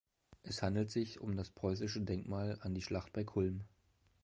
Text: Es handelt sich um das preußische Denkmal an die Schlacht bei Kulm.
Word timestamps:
Es 0.41 0.63
handelt 0.63 0.89
sich 0.89 1.19
um 1.21 1.37
das 1.37 1.51
preußische 1.51 2.01
Denkmal 2.01 2.57
an 2.61 2.73
die 2.73 2.81
Schlacht 2.81 3.13
bei 3.13 3.23
Kulm. 3.23 3.65